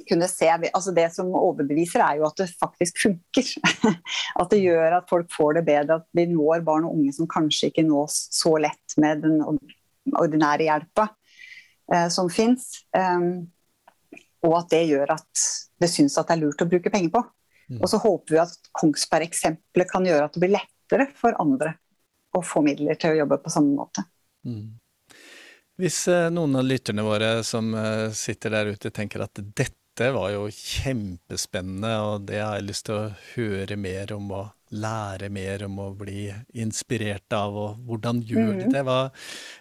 [0.08, 3.50] kunne se altså Det som overbeviser, er jo at det faktisk funker.
[4.40, 7.28] At det gjør at folk får det bedre, at vi når barn og unge som
[7.28, 9.42] kanskje ikke nås så lett med den
[10.16, 11.10] ordinære hjelpa
[11.92, 12.86] eh, som fins.
[12.96, 13.50] Um,
[14.46, 15.44] og at det gjør at
[15.78, 17.22] det syns at det er lurt å bruke penger på.
[17.68, 17.80] Mm.
[17.82, 21.74] Og så håper vi at Kongsberg-eksempelet kan gjøre at det blir lettere for andre
[22.36, 24.04] å få midler til å jobbe på samme måte.
[24.46, 24.78] Mm.
[25.78, 30.30] Hvis eh, noen av lytterne våre som eh, sitter der ute tenker at dette var
[30.32, 35.64] jo kjempespennende, og det har jeg lyst til å høre mer om og lære mer
[35.64, 36.28] om og bli
[36.60, 38.72] inspirert av, og hvordan gjør de mm.
[38.74, 38.84] det?
[38.86, 39.00] Hva,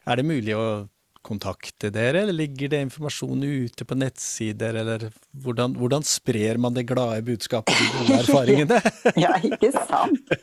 [0.06, 0.68] er det mulig å
[1.28, 5.08] kontakte dere, eller ligger det informasjon ute på nettsider, eller
[5.44, 8.80] hvordan, hvordan sprer man det glade budskapet, de gode erfaringene?
[9.26, 10.38] ja, ikke sant.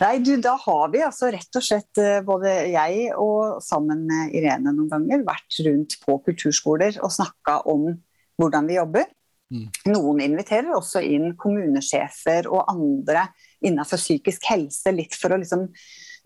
[0.00, 4.34] Nei, du, da har vi altså rett og slett, eh, både jeg og sammen med
[4.34, 7.92] Irene noen ganger, vært rundt på kulturskoler og snakka om
[8.40, 9.10] hvordan vi jobber.
[9.54, 9.68] Mm.
[9.92, 13.28] Noen inviterer også inn kommunesjefer og andre
[13.64, 15.68] innenfor psykisk helse, litt for å liksom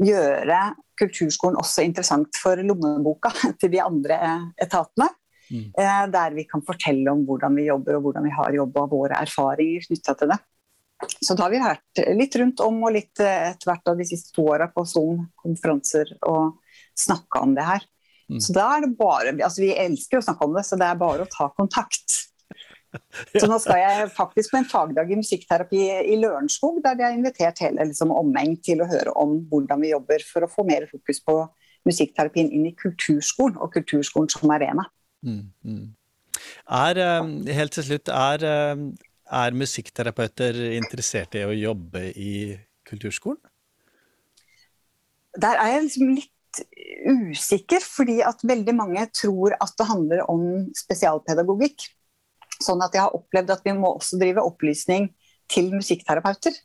[0.02, 0.58] gjøre
[0.98, 4.18] kulturskolen også interessant for lommeboka til de andre
[4.60, 5.08] etatene.
[5.48, 5.70] Mm.
[5.80, 9.20] Eh, der vi kan fortelle om hvordan vi jobber og hvordan vi har jobba, våre
[9.22, 10.38] erfaringer knytta til det.
[11.22, 14.06] Så da har vi vært litt rundt om og litt eh, etter hvert av de
[14.08, 16.58] siste to åra på Zoom-konferanser og
[16.98, 17.86] snakka om det her.
[18.28, 18.40] Mm.
[18.44, 20.98] Så da er det bare Altså vi elsker å snakke om det, så det er
[21.00, 22.27] bare å ta kontakt.
[23.40, 25.80] Så nå skal jeg faktisk på en fagdag i musikkterapi
[26.12, 29.92] i Lørenskog, der de har invitert hele liksom, omheng til å høre om hvordan vi
[29.92, 31.36] jobber for å få mer fokus på
[31.88, 34.86] musikkterapien inn i kulturskolen, og kulturskolen som arena.
[35.24, 35.84] Mm, mm.
[36.78, 38.82] Er, eh, helt til slutt, er, eh,
[39.42, 42.34] er musikkterapeuter interessert i å jobbe i
[42.88, 43.40] kulturskolen?
[45.38, 46.34] Der er jeg liksom litt
[47.08, 50.42] usikker, fordi at veldig mange tror at det handler om
[50.76, 51.86] spesialpedagogikk.
[52.62, 55.12] Sånn at jeg har opplevd at vi må også drive opplysning
[55.48, 56.56] til musikkterapeuter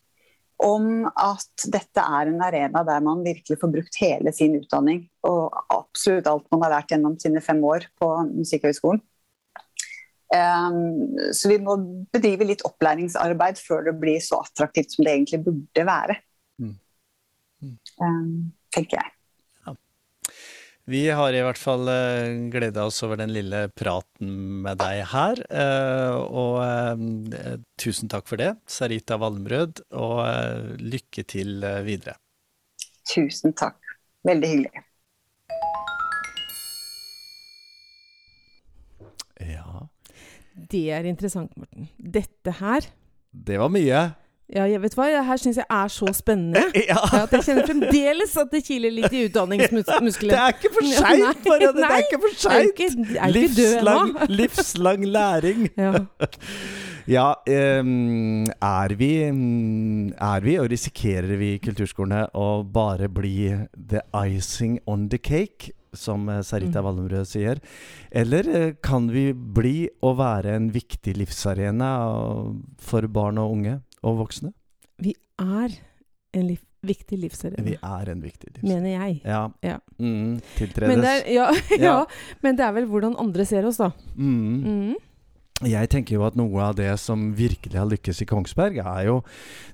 [0.64, 5.56] om at dette er en arena der man virkelig får brukt hele sin utdanning og
[5.74, 9.02] absolutt alt man har lært gjennom sine fem år på Musikkhøgskolen.
[10.34, 11.76] Um, så vi må
[12.14, 16.16] bedrive litt opplæringsarbeid før det blir så attraktivt som det egentlig burde være.
[16.62, 16.74] Mm.
[17.62, 17.76] Mm.
[18.02, 18.32] Um,
[18.74, 19.13] tenker jeg.
[20.84, 24.32] Vi har i hvert fall uh, gleda oss over den lille praten
[24.66, 25.40] med deg her.
[25.48, 30.20] Uh, og uh, tusen takk for det, Sarita Valmrød, og
[30.84, 32.18] lykke til videre.
[33.08, 33.80] Tusen takk.
[34.28, 34.84] Veldig hyggelig.
[39.44, 39.88] Ja
[40.72, 41.90] Det er interessant, Morten.
[41.98, 42.86] Dette her
[43.32, 44.04] Det var mye.
[44.54, 46.62] Ja, jeg vet hva, det her syns jeg er så spennende.
[46.84, 47.00] Ja.
[47.24, 50.34] At jeg kjenner fremdeles at det kiler litt i utdanningsmuskelen.
[50.34, 51.70] Det er ikke for seint, bare!
[51.74, 52.82] Det er ikke for seint!
[53.34, 54.12] Livslang,
[54.42, 55.70] livslang læring.
[55.80, 55.94] Ja.
[57.16, 57.28] ja
[57.80, 64.80] um, er vi Er vi, og risikerer vi i kulturskolene å bare bli the icing
[64.86, 65.74] on the cake?
[65.94, 66.86] som eh, Sarita mm.
[66.86, 67.60] Wallenrød sier?
[68.10, 71.92] Eller eh, kan vi bli og være en viktig livsarena
[72.82, 73.76] for barn og unge?
[74.04, 74.54] Og voksne?
[75.04, 75.74] Vi er
[76.34, 77.64] en liv, viktig livsserie.
[77.64, 78.76] Vi er en viktig livsserie.
[78.76, 79.22] Mener jeg.
[79.26, 79.48] Ja.
[79.64, 79.80] ja.
[79.98, 80.92] Mm, tiltredes.
[80.92, 81.48] Men er, ja,
[81.80, 81.98] ja,
[82.46, 83.92] men det er vel hvordan andre ser oss, da.
[84.16, 84.64] Mm.
[84.64, 84.94] Mm.
[85.62, 89.20] Jeg tenker jo at noe av det som virkelig har lykkes i Kongsberg, er jo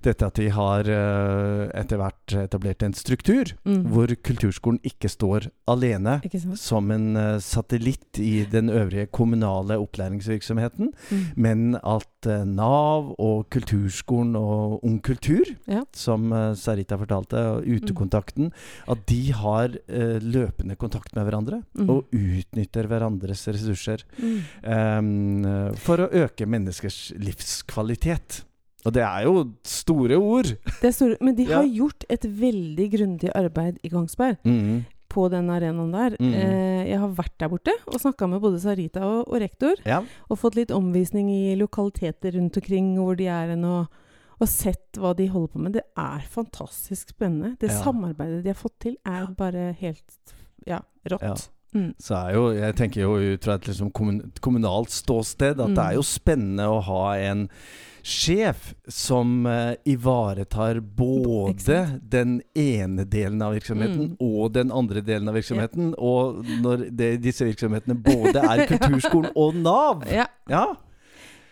[0.03, 3.87] dette at de har uh, etter hvert etablert en struktur mm.
[3.93, 10.91] hvor kulturskolen ikke står alene ikke som en uh, satellitt i den øvrige kommunale opplæringsvirksomheten,
[10.91, 11.23] mm.
[11.39, 15.85] men at uh, Nav og kulturskolen og Ung Kultur, ja.
[15.95, 16.27] som
[16.59, 17.79] Sarita fortalte, og mm.
[17.79, 18.51] Utekontakten,
[18.91, 19.73] at de har
[20.19, 21.89] løpende kontakt med hverandre mm.
[21.89, 24.03] og utnytter hverandres ressurser.
[24.63, 28.43] Um, for å øke menneskers livskvalitet.
[28.87, 30.53] Og det er jo store ord.
[30.79, 31.81] Det store, men de har ja.
[31.81, 34.39] gjort et veldig grundig arbeid i Kongsberg.
[34.47, 34.85] Mm.
[35.09, 36.15] På den arenaen der.
[36.21, 36.33] Mm.
[36.37, 39.79] Eh, jeg har vært der borte og snakka med både Sarita og, og rektor.
[39.89, 40.03] Ja.
[40.29, 43.89] Og fått litt omvisning i lokaliteter rundt omkring hvor de er hen, og,
[44.37, 45.75] og, sett hva de holder på med.
[45.79, 47.55] Det er fantastisk spennende.
[47.59, 47.81] Det ja.
[47.81, 50.35] samarbeidet de har fått til, er bare helt
[50.69, 51.49] ja, rått.
[51.75, 51.91] Mm.
[52.01, 55.77] Så er jo, jeg tenker jo ut fra et liksom kommunalt ståsted at mm.
[55.77, 56.09] det er jo mm.
[56.09, 57.45] spennende å ha en
[58.09, 64.17] sjef som uh, ivaretar både den ene delen av virksomheten mm.
[64.23, 65.93] og den andre delen av virksomheten.
[65.93, 66.01] Ja.
[66.01, 70.07] Og når det, disse virksomhetene både er kulturskolen og Nav.
[70.09, 70.25] Ja.
[70.49, 70.65] ja.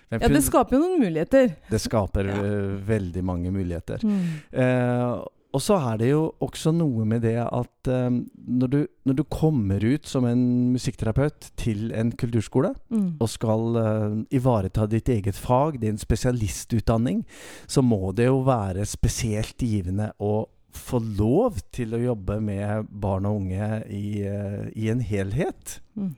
[0.09, 0.21] ja.
[0.23, 1.51] det skaper jo noen muligheter.
[1.69, 4.07] Det skaper uh, veldig mange muligheter.
[4.07, 5.27] Uh,
[5.57, 8.77] og så er det jo også noe med det at um, når, du,
[9.09, 10.43] når, du, kommer ut som en
[10.75, 13.07] musikkterapeut til en kulturskole mm.
[13.17, 17.23] og skal uh, ivareta ditt eget fag, din spesialistutdanning,
[17.65, 20.45] så må det jo være spesielt givende å
[20.77, 25.79] få lov til å jobbe med barn og unge i, uh, i en helhet.
[25.97, 26.13] Mm.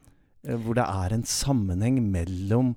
[0.48, 2.72] Eh, hvor det er en sammenheng mellom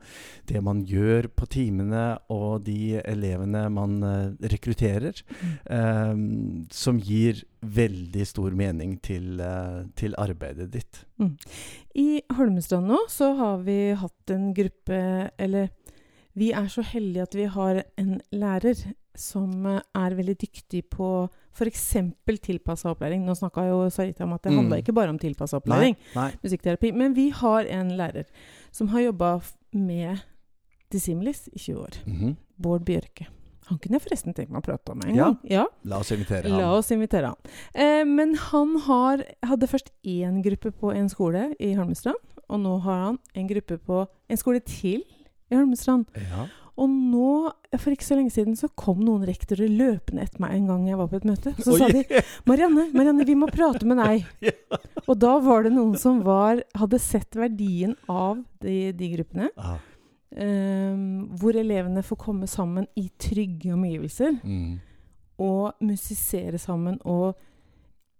[0.50, 5.20] det man gjør på timene og de elevene man uh, rekrutterer,
[5.70, 11.04] um, som gir veldig stor mening til, uh, til arbeidet ditt.
[11.22, 11.36] Mm.
[12.02, 15.70] I Holmestrand nå så har vi hatt en gruppe, eller
[16.34, 21.84] vi er så heldige at vi har en lærer som er veldig dyktig på f.eks.
[22.42, 23.24] tilpassa opplæring.
[23.26, 24.58] Nå snakka jo Sarita om at det mm.
[24.60, 26.30] handla ikke bare om tilpassa opplæring, nei, nei.
[26.44, 26.92] musikkterapi.
[26.96, 28.26] Men vi har en lærer
[28.72, 29.36] som har jobba
[29.72, 30.24] med
[30.92, 32.02] Dissimilis i 20 år.
[32.06, 32.34] Mm -hmm.
[32.56, 33.26] Bård Bjørke.
[33.70, 35.24] Han kunne jeg forresten tenkt meg å prate om en ja.
[35.24, 35.38] gang.
[35.48, 35.66] Ja.
[35.88, 36.58] La oss invitere han.
[36.58, 37.36] La oss invitere han.
[37.74, 42.20] Eh, men han har, hadde først én gruppe på en skole i Holmestrand.
[42.48, 45.04] Og nå har han en gruppe på en skole til
[45.50, 46.06] i Holmestrand.
[46.16, 46.48] Ja.
[46.80, 50.66] Og nå, for ikke så lenge siden, så kom noen rektorer løpende etter meg en
[50.70, 51.52] gang jeg var på et møte.
[51.60, 52.00] Så sa de
[52.48, 54.24] 'Marianne, Marianne, vi må prate med deg'.
[55.08, 59.50] Og da var det noen som var, hadde sett verdien av de, de gruppene.
[60.32, 64.80] Ehm, hvor elevene får komme sammen i trygge omgivelser Mm.
[65.38, 67.36] og musisere sammen og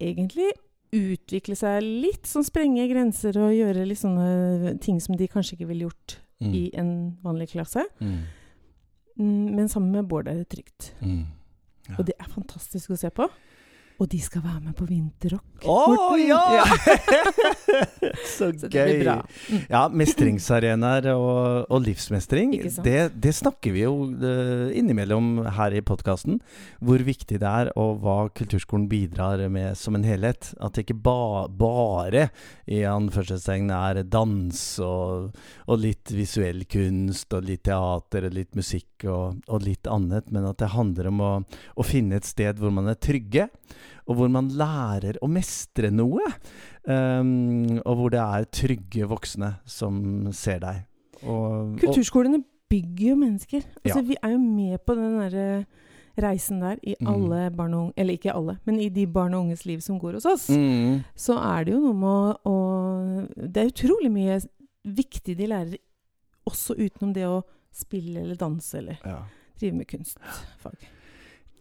[0.00, 0.50] egentlig
[0.92, 5.68] utvikle seg litt, sånn sprenge grenser og gjøre litt sånne ting som de kanskje ikke
[5.70, 6.52] ville gjort Mm.
[6.54, 7.84] i en vanlig klasse.
[8.00, 8.18] Mm.
[9.16, 10.94] Mm, Men sammen med Bård er det trygt.
[11.00, 11.26] Mm.
[11.88, 11.94] Ja.
[11.98, 13.26] Og det er fantastisk å se på.
[14.02, 15.62] Og de skal være med på vinterrock.
[15.62, 16.40] Å oh, ja!
[18.34, 19.04] Så Så gøy.
[19.06, 19.60] Mm.
[19.70, 26.40] Ja, mestringsarenaer og, og livsmestring, det, det snakker vi jo eh, innimellom her i podkasten.
[26.82, 30.50] Hvor viktig det er, og hva kulturskolen bidrar med som en helhet.
[30.58, 32.28] At det ikke ba, bare
[32.66, 35.30] i anførselstegn er dans og,
[35.70, 40.46] og litt visuell kunst og litt teater og litt musikk og, og litt annet, men
[40.48, 41.32] at det handler om å,
[41.78, 43.48] å finne et sted hvor man er trygge,
[44.06, 46.24] og hvor man lærer å mestre noe.
[46.86, 50.00] Um, og hvor det er trygge voksne som
[50.34, 50.82] ser deg.
[51.22, 53.62] Og, Kulturskolene bygger jo mennesker.
[53.84, 54.02] Altså, Ja.
[54.08, 55.66] Vi er jo med på den derre
[56.18, 57.08] reisen der i Mm.
[57.08, 59.98] alle barn og unge Eller ikke alle, men i de barn og unges liv som
[60.00, 60.48] går hos oss.
[60.50, 64.40] mm, Så er det jo noe med å, å Det er utrolig mye
[64.84, 65.78] viktig de lærer
[66.46, 69.22] også utenom det å spille eller danse eller ja.
[69.58, 70.74] drive med kunstfag.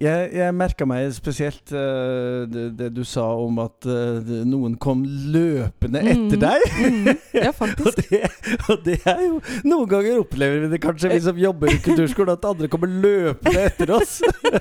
[0.02, 5.04] Jeg, jeg merka meg spesielt uh, det, det du sa om at uh, noen kom
[5.06, 6.42] løpende etter mm.
[6.42, 6.64] deg.
[6.82, 7.10] Mm.
[7.38, 8.22] Ja, og, det,
[8.66, 9.38] og det er jo
[9.68, 13.66] Noen ganger opplever vi det kanskje, vi som jobber i kulturskolen, at andre kommer løpende
[13.68, 14.18] etter oss.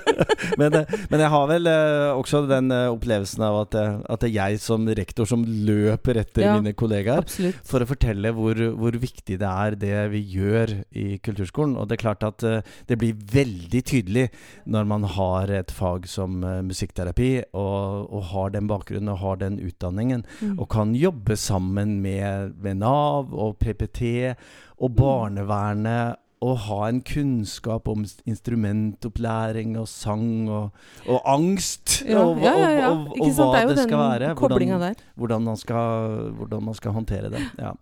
[0.61, 4.37] men, eh, men jeg har vel uh, også den opplevelsen av at, at det er
[4.37, 7.25] jeg som rektor som løper etter Ja, mine kollegaer.
[7.25, 7.63] Absolutt.
[7.69, 11.79] For å fortelle hvor, hvor viktig det er det vi gjør i kulturskolen.
[11.81, 14.29] Og det er klart at det blir veldig tydelig
[14.69, 19.37] når man har et fag som eh, musikkterapi, og, og har den bakgrunnen og har
[19.43, 20.59] den utdanningen, Mm.
[20.59, 24.35] og kan jobbe sammen med, med Nav og PPT
[24.81, 26.17] og barnevernet.
[26.41, 30.71] Og ha en kunnskap om instrumentopplæring og sang og,
[31.05, 31.99] og angst.
[32.09, 32.87] Ja, og, ja, ja, ja.
[32.95, 34.31] og, og, og hva Det det skal være.
[34.41, 37.43] Hvordan, hvordan man skal, hvordan man skal håndtere det.
[37.61, 37.75] Ja.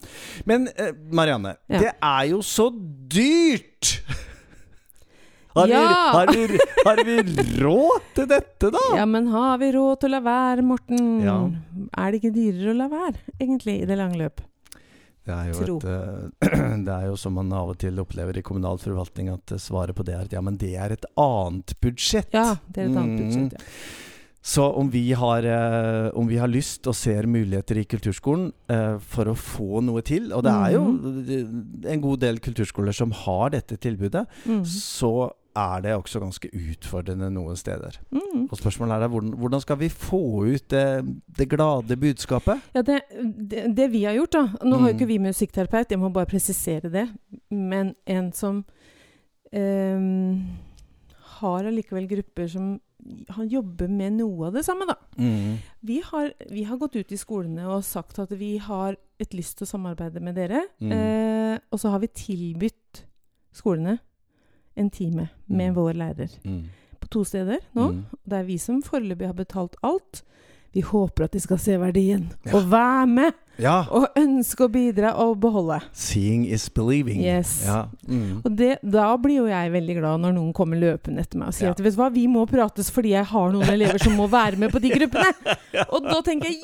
[0.44, 2.66] Men eh, Marianne, det er jo så
[3.14, 4.00] dyrt!
[5.56, 7.14] Har, vi, har, vi, har vi
[7.62, 8.82] råd til dette, da?
[8.98, 11.00] Ja, men har vi råd til å la være, Morten?
[11.24, 11.38] Ja.
[11.98, 14.44] Er det ikke dyrere å la være, egentlig, i det lange løp?
[15.28, 18.44] Det er, jo et, eh, det er jo som man av og til opplever i
[18.46, 21.74] kommunal forvaltning, at eh, svaret på det er at ja, men det er et annet
[21.84, 22.30] budsjett.
[22.32, 23.18] Ja, det er et annet Mm.
[23.24, 23.58] budsjett.
[23.58, 24.14] Ja.
[24.48, 28.94] Så om vi, har, eh, om vi har lyst og ser muligheter i kulturskolen eh,
[28.98, 31.84] for å få noe til, og det er jo Mhm.
[31.84, 34.62] en god del kulturskoler som har dette tilbudet, Mm.
[34.64, 37.98] så er det også ganske utfordrende noen steder.
[38.12, 38.44] Mm.
[38.48, 40.20] Og spørsmålet er da, hvordan, hvordan skal vi få
[40.54, 40.84] ut det,
[41.37, 42.61] det glade budskapet?
[42.74, 43.00] Ja, det,
[43.48, 44.98] det, det vi har gjort, da Nå har jo Mm.
[45.00, 47.08] ikke vi musikkterapeut, jeg må bare presisere det.
[47.50, 48.64] Men en som
[49.52, 50.38] eh,
[51.40, 52.80] har allikevel grupper som
[53.30, 54.96] han jobber med noe av det samme, da.
[55.80, 59.58] Vi har, vi har gått ut i skolene og sagt at vi har et lyst
[59.58, 60.64] til å samarbeide med dere.
[60.80, 60.92] Mm.
[60.92, 63.04] Eh, og så har vi tilbudt
[63.54, 63.98] skolene
[64.76, 65.74] en time med Mm.
[65.74, 66.64] vår lærer Mm.
[67.00, 67.88] på to steder nå.
[67.92, 68.04] Mm.
[68.28, 70.22] Det er vi som foreløpig har betalt alt.
[70.72, 72.56] Vi håper at de skal se verdien Ja.
[72.56, 73.81] og være med Ja!
[73.90, 75.81] og ønske å bidra og beholde.
[75.92, 77.21] Seeing is believing.
[77.25, 77.64] Yes.
[77.66, 77.88] Ja.
[78.07, 78.40] Mm.
[78.44, 81.57] Og det, da blir jo jeg veldig glad når noen kommer løpende etter meg og
[81.59, 81.75] sier Ja.
[81.75, 84.57] at vet du hva, vi må prates fordi jeg har noen elever som må være
[84.62, 85.57] med på de gruppene.
[85.94, 86.62] Og da tenker jeg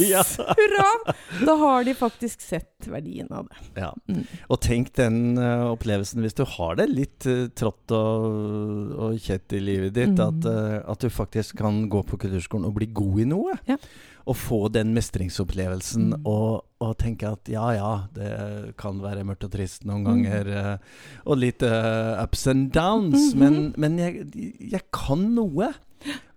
[0.00, 0.36] yes!
[0.40, 1.14] Hurra!
[1.46, 3.58] Da har de faktisk sett verdien av det.
[3.82, 3.90] Ja.
[4.10, 4.22] Mm.
[4.48, 9.56] Og tenk den uh, opplevelsen hvis du har det litt uh, trått og, og kjett
[9.58, 10.22] i livet ditt, Mm.
[10.22, 13.56] at, uh, at du faktisk kan gå på kulturskolen og bli god i noe.
[13.68, 13.76] Ja.
[14.26, 16.26] Og få den mestringsopplevelsen Mm.
[16.26, 20.06] og, og tenke at ja ja, det kan være mørkt og trist noen Mm.
[20.08, 20.44] ganger.
[20.44, 20.78] mm.
[21.26, 23.32] og litt uh, ups and downs.
[23.34, 23.38] -hmm.
[23.38, 24.26] Men, men jeg,
[24.72, 25.72] jeg kan noe.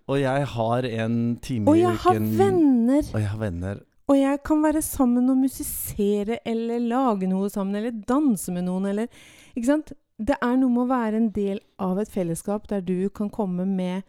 [0.08, 1.70] Og jeg har en time i uken.
[1.70, 3.04] Og jeg har venner.
[3.14, 3.76] Og jeg har venner.
[4.08, 8.86] Og jeg kan være sammen og musisere eller lage noe sammen eller danse med noen
[8.86, 9.08] eller
[9.56, 9.94] Ikke sant?
[10.20, 13.66] Det er noe med å være en del av et fellesskap der du kan komme
[13.66, 14.02] med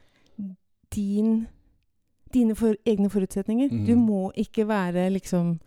[0.95, 1.47] din
[2.35, 3.71] Dine for, egne forutsetninger.
[3.73, 3.87] Mm.
[3.87, 5.59] Du må ikke være liksom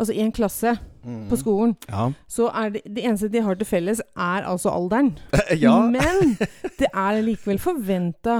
[0.00, 1.28] Altså, i en klasse Mm.
[1.28, 2.10] på skolen, Ja.
[2.28, 5.18] så er det det eneste de har til felles, er altså alderen.
[5.64, 5.74] ja.
[5.90, 6.36] Men
[6.78, 8.36] det er likevel forventa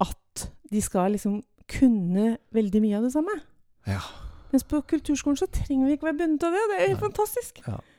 [0.00, 3.36] at de skal liksom kunne veldig mye av det samme.
[3.86, 4.00] ja.
[4.52, 6.60] Mens på kulturskolen så trenger vi ikke være bundet av det.
[6.70, 7.58] Det er helt fantastisk.
[7.64, 7.95] fantastisk.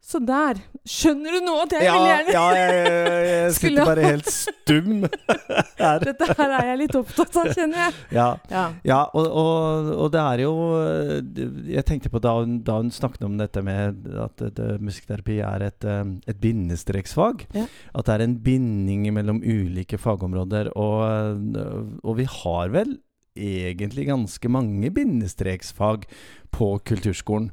[0.00, 0.58] Så der.
[0.88, 4.30] Skjønner du nå at jeg ja, vil gjerne Ja, jeg, jeg, jeg sitter bare helt
[4.32, 5.02] stum
[5.80, 6.04] her.
[6.06, 7.98] Dette her er jeg litt opptatt av, kjenner jeg.
[8.16, 8.64] Ja, ja.
[8.86, 10.54] ja og, og, og, det er jo
[11.68, 15.66] Jeg tenkte på da hun, da hun snakket om dette med at det, musikkterapi er
[15.68, 17.44] et, eh, et bindestreksfag.
[17.56, 17.68] Ja.
[17.94, 20.72] At det er en binding mellom ulike fagområder.
[20.80, 21.04] Og,
[22.02, 22.98] og vi har vel
[23.40, 26.06] egentlig ganske mange bindestreksfag
[26.50, 27.50] på kulturskolen.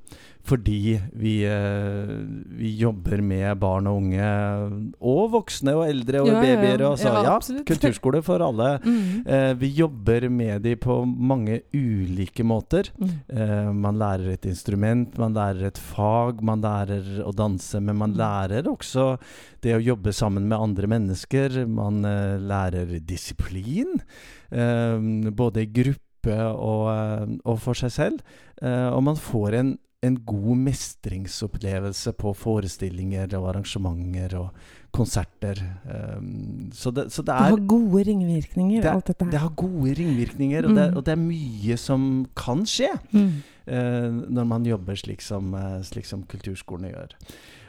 [0.47, 2.11] Fordi vi, eh,
[2.55, 4.27] vi, jobber med barn og unge,
[5.03, 6.83] og voksne og eldre og ja, babyer.
[6.87, 8.69] Og så, ja, ja, kulturskole for alle.
[8.85, 9.25] Mm.
[9.27, 12.93] Eh, vi jobber med dem på mange ulike måter.
[12.95, 13.11] Mm.
[13.27, 17.83] Eh, man lærer et instrument, man lærer et fag, man lærer å danse.
[17.83, 18.17] Men man mm.
[18.23, 19.09] lærer også
[19.65, 21.65] det å jobbe sammen med andre mennesker.
[21.67, 22.07] Man
[22.47, 23.99] lærer disiplin.
[24.47, 28.19] Eh, både i gruppe og, eh, og for seg selv.
[28.61, 34.49] og man får en en god mestringsopplevelse på forestillinger og arrangementer og
[34.93, 35.59] konserter.
[35.89, 39.31] Um, så, det, så det, er Det har gode ringvirkninger, det, alt dette her.
[39.31, 40.77] Det har gode ringvirkninger, og, mm.
[40.77, 42.01] det, og det, er mye som
[42.37, 43.31] kan skje mm.
[43.71, 45.55] uh, når man jobber slik som,
[45.87, 47.17] slik som kulturskolene gjør.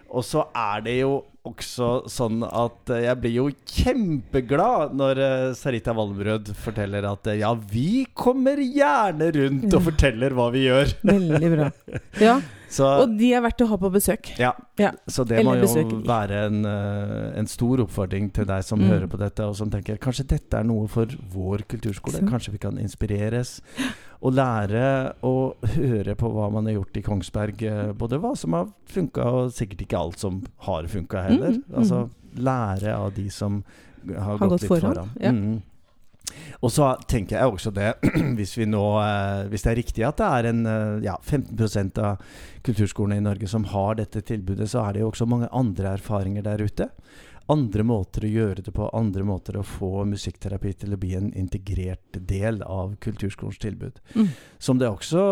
[0.09, 5.31] Og så er det jo også sånn at uh, jeg blir jo kjempeglad når uh,
[5.59, 10.95] Sarita Valmrød forteller at uh, ja, vi kommer gjerne rundt og forteller hva vi gjør.
[11.15, 11.73] Veldig bra.
[12.19, 12.41] Ja.
[12.69, 14.29] Så, og de er verdt å ha på besøk.
[14.37, 14.51] Ja.
[14.77, 14.91] ja.
[15.09, 15.93] Så det Eller må jo besøk.
[16.05, 18.89] være en, en, stor oppfordring til deg som mm.
[18.91, 22.19] hører på dette, og som tenker kanskje dette er noe for vår kulturskole.
[22.19, 22.29] Så.
[22.29, 23.55] Kanskje vi kan inspireres
[24.19, 24.85] å lære
[25.27, 25.35] å
[25.77, 27.63] høre på hva man har gjort i Kongsberg.
[27.63, 31.38] Eh, både hva som har funka, og sikkert ikke alt som har funka heller.
[31.39, 31.79] Mm, mm.
[31.83, 32.05] Altså
[32.39, 33.63] lære av de som
[34.07, 34.95] har, har gått, gått, litt foran.
[35.15, 35.43] foran.
[35.43, 35.59] Mm.
[36.61, 37.95] Og så tenker jeg også det,
[38.39, 42.21] hvis, nå, eh, hvis det er riktig at det er en, eh, ja, 15 av
[42.67, 46.45] kulturskolene i Norge som har dette tilbudet, så er det jo også mange andre erfaringer
[46.45, 46.91] der ute
[47.49, 51.31] andre måter å gjøre det på, andre måter å få musikkterapi til å bli en
[51.33, 54.01] integrert del av kulturskolens tilbud.
[54.15, 54.29] Mm.
[54.61, 55.23] Som det også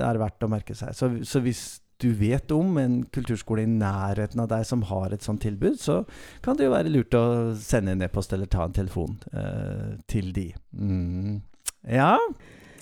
[0.00, 0.94] er verdt å merke seg.
[0.98, 1.62] Så, så, hvis
[2.02, 6.02] du vet om en kulturskole i nærheten av deg som har et sånt tilbud, så
[6.44, 7.24] kan det jo være lurt å
[7.60, 10.50] sende en e-post eller ta en telefon eh, til de.
[10.76, 11.40] Mm.
[11.88, 12.16] Ja.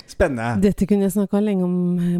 [0.05, 0.61] Spennende.
[0.61, 1.77] Dette kunne jeg snakka lenge om,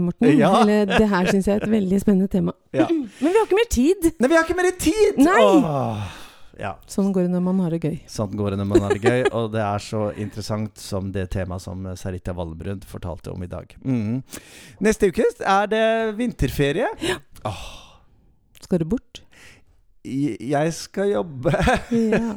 [0.07, 0.31] Morten.
[0.39, 0.55] Ja.
[0.63, 2.55] Eller, det her syns jeg er et veldig spennende tema.
[2.73, 2.87] Ja.
[3.23, 4.13] Men vi har ikke mer tid.
[4.17, 5.21] Nei, vi har ikke mer tid!
[5.21, 5.41] Nei.
[5.45, 6.21] Åh
[6.61, 6.75] ja.
[6.91, 7.97] Sånn går det når man har det gøy.
[8.11, 11.27] Sånn går det når man har det gøy, og det er så interessant som det
[11.35, 13.75] temaet som Sarita Valbrund fortalte om i dag.
[13.85, 14.23] Mm.
[14.85, 15.87] Neste uke er det
[16.21, 16.93] vinterferie.
[17.05, 17.19] Ja.
[17.49, 17.65] Åh.
[18.65, 19.24] Skal du bort?
[20.05, 21.53] Jeg skal jobbe.
[22.13, 22.35] ja.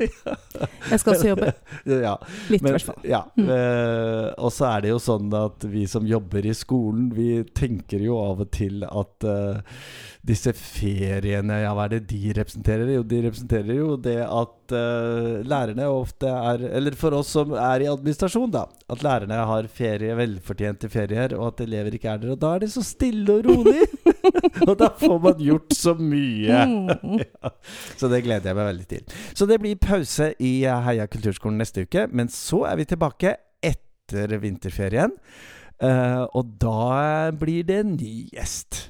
[0.87, 1.49] Jeg skal også jobbe.
[1.85, 2.13] ja.
[2.47, 3.01] Litt, i hvert fall.
[3.03, 3.25] Ja.
[3.35, 3.49] Mm.
[3.49, 8.03] Uh, og så er det jo sånn at vi som jobber i skolen, vi tenker
[8.03, 9.81] jo av og til at uh,
[10.27, 12.93] disse feriene, ja, hva er det de representerer?
[12.95, 17.83] Jo, de representerer jo det at uh, lærerne ofte er Eller for oss som er
[17.83, 18.65] i administrasjon, da.
[18.91, 22.33] At lærerne har ferie, velfortjente ferier, og at elever ikke er der.
[22.35, 23.87] Og da er det så stille og rolig!
[24.69, 26.63] og da får man gjort så mye!
[26.67, 27.19] Mm.
[27.23, 27.53] ja.
[27.99, 29.19] Så det gleder jeg meg veldig til.
[29.33, 30.53] Så det blir pause i
[30.87, 35.13] Heia kulturskolen neste uke, men så er vi tilbake etter vinterferien.
[35.77, 38.87] Uh, og da blir det en ny gjest.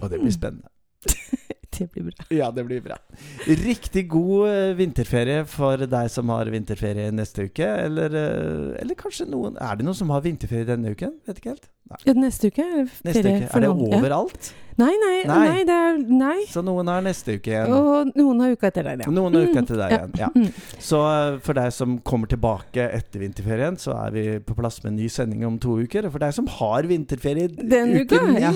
[0.00, 0.36] Og det blir mm.
[0.36, 0.68] spennende.
[1.78, 2.26] det blir bra.
[2.30, 2.98] Ja, det blir bra.
[3.46, 7.68] Riktig god uh, vinterferie for deg som har vinterferie neste uke.
[7.86, 11.18] Eller, uh, eller, kanskje noen Er det noen som har vinterferie denne uken?
[11.28, 11.70] Vet ikke helt.
[12.06, 13.38] Ja, neste uke er det ferie.
[13.42, 13.48] Uke.
[13.52, 14.52] Er det overalt?
[14.52, 14.58] Ja.
[14.80, 15.36] Nei, nei, nei.
[15.36, 17.72] Nei, er, nei, Så noen har neste uke igjen?
[17.76, 19.12] Og noen har uka etter deg, ja.
[19.12, 20.28] Noen har uka etter deg igjen, ja.
[20.32, 20.46] Mm.
[20.80, 24.94] Så uh, for deg som kommer tilbake etter vinterferien, så er vi på plass med
[24.94, 26.08] en ny sending om to uker.
[26.08, 28.52] Og for deg som har vinterferie Den uke ni, ja.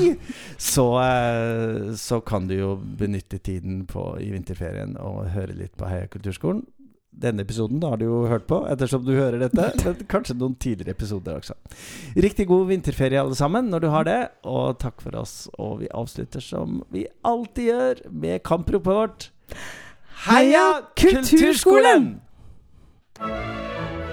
[0.56, 0.88] så,
[2.00, 2.72] så kan du jo
[3.06, 6.66] benytte tiden på, i vinterferien og høre litt på Heia kulturskolen
[7.16, 9.70] denne episoden har du jo hørt på, ettersom du hører dette.
[9.84, 11.56] Men kanskje noen tidligere episoder også.
[12.26, 14.18] Riktig god vinterferie, alle sammen, når du har det.
[14.44, 15.36] Og takk for oss.
[15.56, 19.30] Og vi avslutter som vi alltid gjør, med kampropet vårt.
[20.26, 20.66] Heia
[20.96, 22.10] Kulturskolen!
[23.20, 24.04] Heia Kulturskolen!